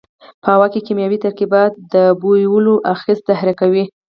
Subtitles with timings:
[0.41, 3.83] په هوا کې کیمیاوي ترکیبات د بویولو آخذې تحریکوي.